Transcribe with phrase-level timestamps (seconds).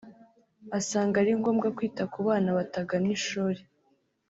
[0.77, 3.59] Asanga ari ngombwa kwita ku bana batagana ishuri